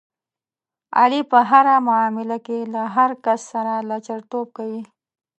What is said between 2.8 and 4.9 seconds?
هر کس سره لچرتوب کوي.